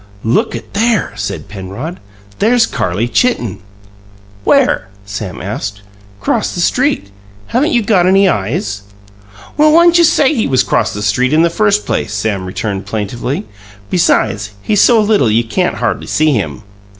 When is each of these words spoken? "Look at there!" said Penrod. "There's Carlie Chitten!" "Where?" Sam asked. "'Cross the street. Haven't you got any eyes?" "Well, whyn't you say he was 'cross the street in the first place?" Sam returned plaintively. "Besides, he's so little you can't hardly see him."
"Look 0.23 0.55
at 0.55 0.73
there!" 0.73 1.13
said 1.15 1.47
Penrod. 1.47 1.99
"There's 2.39 2.65
Carlie 2.65 3.07
Chitten!" 3.07 3.59
"Where?" 4.43 4.87
Sam 5.05 5.39
asked. 5.39 5.83
"'Cross 6.19 6.55
the 6.55 6.59
street. 6.59 7.11
Haven't 7.49 7.71
you 7.71 7.83
got 7.83 8.07
any 8.07 8.27
eyes?" 8.27 8.81
"Well, 9.57 9.71
whyn't 9.71 9.99
you 9.99 10.03
say 10.03 10.33
he 10.33 10.47
was 10.47 10.63
'cross 10.63 10.91
the 10.91 11.03
street 11.03 11.33
in 11.33 11.43
the 11.43 11.51
first 11.51 11.85
place?" 11.85 12.15
Sam 12.15 12.47
returned 12.47 12.87
plaintively. 12.87 13.45
"Besides, 13.91 14.53
he's 14.63 14.81
so 14.81 14.99
little 14.99 15.29
you 15.29 15.43
can't 15.43 15.75
hardly 15.75 16.07
see 16.07 16.31
him." 16.33 16.63